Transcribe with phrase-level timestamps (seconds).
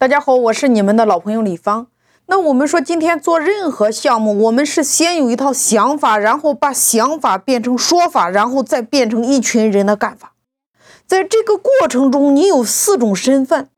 [0.00, 1.88] 大家好，我是你们的老朋友李芳。
[2.26, 10.36] 那我们说，今天做任何项目，我们是先有一套想法，然后把想法变成说法，然后再变成一群人的干法。
[11.04, 13.70] 在这个过程中，你有四种身份：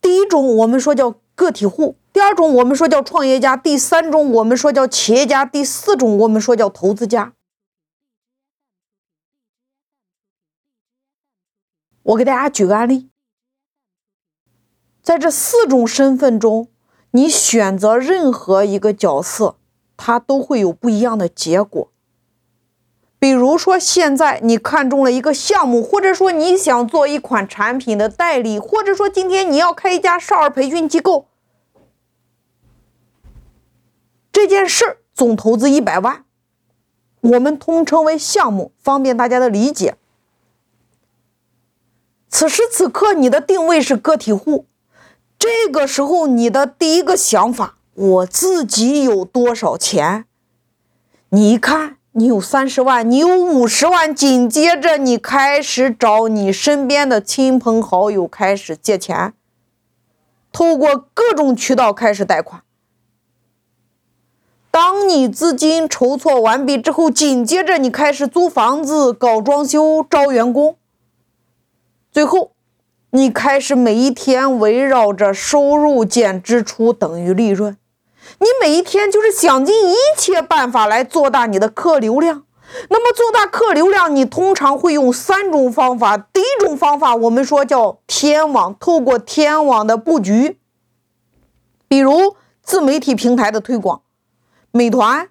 [0.00, 7.32] 第一种我们说叫个体户，第二种我们说叫创业家，第三种我们说叫企业家，第四种我们说叫投资家。
[12.02, 13.09] 我给大家举个案例。
[15.10, 16.68] 在这四种身份中，
[17.10, 19.56] 你选择任何一个角色，
[19.96, 21.90] 它都会有不一样的结果。
[23.18, 31.26] 比如说，现在你看中了一个项目，或者说你想做一款产品的代理，或者说今天你要开一家少儿培训机构，
[34.30, 36.24] 这件事儿总投资一百万，
[37.22, 39.96] 我们通称为项目，方便大家的理解。
[42.28, 44.66] 此时此刻，你的定位是个体户。
[45.40, 50.26] 这个时候，你的第一个想法，我自己有多少钱？
[51.30, 59.32] 你一看，你有三十万，你有五十万，紧接着你开始找你身边的亲朋好友开始借钱，
[60.52, 62.62] 透过各种渠道开始贷款。
[64.70, 70.76] 当你资金筹措完毕之后，紧接着你开始租房子、搞装修、招员工，
[72.12, 72.52] 最后。
[73.12, 77.76] 你开始每一天围绕着收入减支出等于利润，
[78.38, 82.44] 你每一天就是想尽一切办法来做大你的客流量。
[82.88, 86.16] 那么做大客流量，你通常会用三种方法。
[86.16, 90.58] 第一种方法，我们说叫天网，透过天网的布局，
[91.88, 94.02] 比如自媒体平台的推广，
[94.70, 95.28] 美团。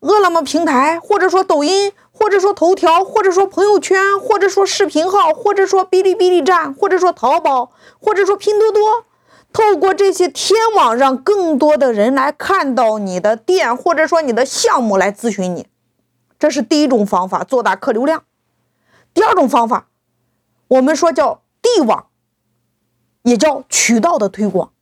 [0.00, 9.04] 饿了么平台，或者说抖音，或者说头条，或者说朋友圈，或者说视频号，或者说哔哩哔哩站，或者说淘宝，或者说拼多多，
[9.52, 15.68] 透过这些天网，让更多的人来看到你的店，或者说你的项目来咨询你，
[16.40, 18.24] 这是第一种方法，做大客流量。
[19.14, 19.86] 第二种方法，
[20.66, 22.06] 我们说叫地网，
[23.22, 24.72] 也叫渠道的推广，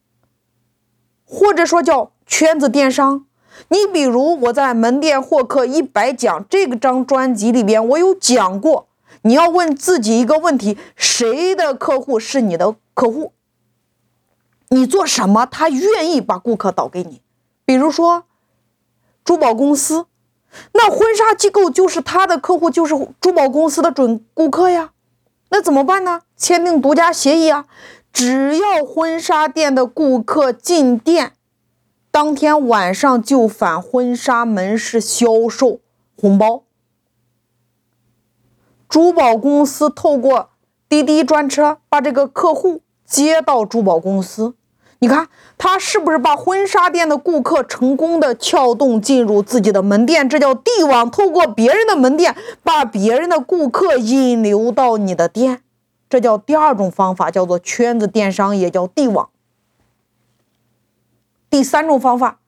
[1.27, 3.27] 或者说叫圈子电商。
[3.69, 8.87] 你比如我在门店获客一百讲这个张专辑里边，我有讲过，
[9.23, 13.33] 你要问自己一个问题：谁的客户是你的客户？
[14.69, 17.23] 你做什么，他愿意把顾客导给你？
[17.65, 18.25] 比如说
[19.25, 20.07] 珠宝公司，
[20.73, 24.91] 那婚纱机构就是他的客户，就是珠宝公司的准顾客呀。
[25.51, 26.23] 那怎么办呢？
[26.37, 27.67] 签订独家协议啊，
[28.13, 31.33] 只要婚纱店的顾客进店。
[32.17, 35.81] 当天晚上就返婚纱门市销售
[36.19, 36.63] 红包。
[38.89, 40.49] 珠宝公司透过
[40.89, 44.55] 滴滴专车把这个客户接到珠宝公司，
[45.01, 45.29] 你看
[45.59, 50.27] 他是不是把婚纱店的顾客成功的撬动进入自己的门店？
[50.27, 55.61] 这叫地网，透过别人的门店把别人的顾客引流到你的店，
[56.09, 59.29] 这叫第二种方法，叫做圈子电商，也叫地网。
[61.57, 62.41] 第三种方法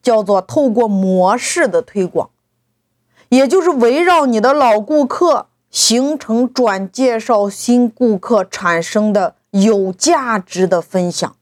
[0.00, 2.30] 叫做透过模式的推广，
[3.30, 11.34] 也就是围绕你的老顾客形成转介绍新顾客产生的有价值的分享。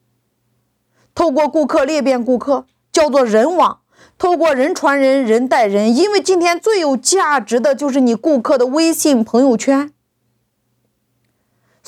[1.13, 3.81] 透过顾客裂变顾客，叫做人网。
[4.17, 9.93] 透过人传人，人带人，因为今天最有价值的就是你顾客的微信朋友圈。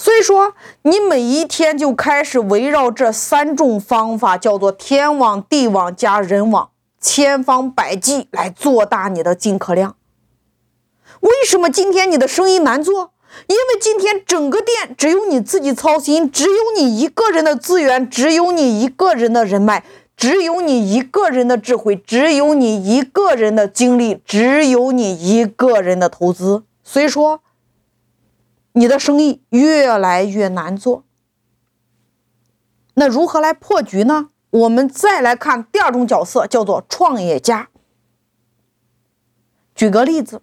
[0.02, 6.70] 所以说，你每一天就开始围绕这三种方法，叫做天网、地网加人网，
[7.02, 9.98] 千方百计来做大你的进客量。
[11.20, 13.12] 为什么今天你的生意难做？
[13.48, 19.84] 因为今天整个店只有你自己操心，只有你一个人的资源，只有你一个人的人脉，
[20.16, 26.64] 只有你一个人的智慧，只有你一个人的精力，只有你一个人的投资。
[26.86, 27.42] 所以说。
[28.80, 31.04] 你的生意越来越难做，
[32.94, 34.30] 那如何来破局呢？
[34.52, 37.68] 我们再来看第二种角色，叫做创业家。
[39.76, 40.42] 举个例子，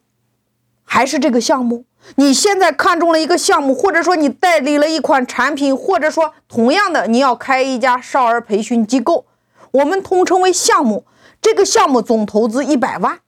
[0.85, 1.87] 还是这个项目，
[2.17, 9.25] 你现在看中了一个项目，或者说你代理了一款产品，或者说同样的你要开一家少儿培训机构，
[9.71, 11.07] 我们通称为项目。
[11.41, 13.21] 这个项目总投资一百万，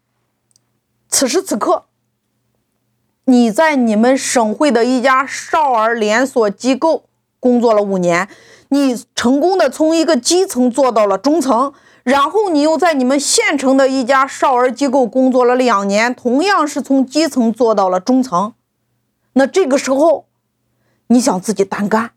[1.08, 1.86] 此时此刻。
[3.28, 7.04] 你在你们省会的一家少儿连锁机构
[7.38, 8.26] 工作了五年，
[8.70, 18.54] 你成功的从一个基层做到了中层，然后你又在你们县城的一家少儿机构工作了两年，同样是从基层做到了中层。
[19.34, 20.24] 那这个时候，
[21.08, 22.12] 你想自己单干，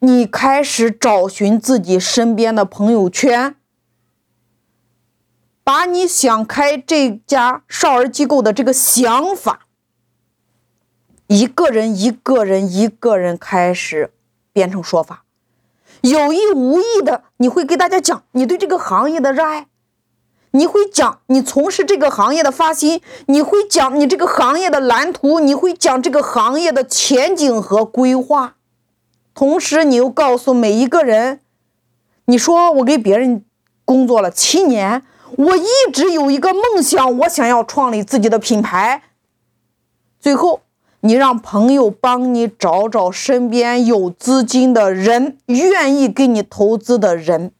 [0.00, 3.54] 你开始找寻自己身边的朋友圈，
[5.66, 9.66] 把你想开这家少儿机构的这个想法，
[11.26, 14.12] 一个人一个人一个人开始
[14.52, 15.24] 变成说法，
[16.02, 19.66] 有意无意的，你会给大家讲你对这个行业的热爱，
[20.52, 28.54] 你会讲你从事这个行业的发心，你会讲你这个行业的蓝图，你会讲这个行业的前景和规划。
[29.34, 31.40] 同时，你又告诉每一个人，
[32.26, 33.44] 你说我给别人
[33.84, 35.02] 工作了七年，
[35.36, 39.02] 我一直有一个梦想，我想要创立自己的品牌。
[40.18, 40.62] 最后，
[41.00, 47.52] 你让朋友帮你找找身边有资金的人，愿意给你投资的人。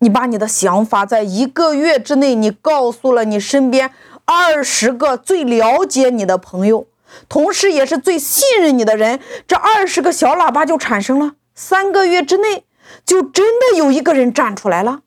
[0.00, 3.92] 你把你的想法在一个月之内，你告诉了你身边
[4.24, 6.86] 二十个最了解你的朋友。
[7.28, 11.36] 同时，也是最信任你的人，这二十个小喇叭就产生了。
[11.54, 12.64] 三个月之内，
[13.06, 15.00] 就真的有一个人站出来了，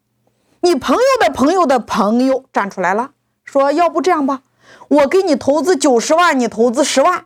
[0.66, 3.12] 你朋友的朋友的朋友站出来了，
[3.44, 4.42] 说：“要不这样吧，
[4.88, 7.26] 我给你投资九十万，你投资十万，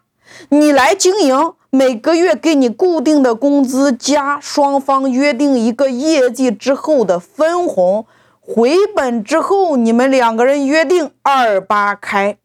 [0.50, 8.06] 你来经营，每个月给你固定的工资加双方约定一个业绩之后的分红，
[8.42, 12.36] 回本之后你们两个人约定二八开。”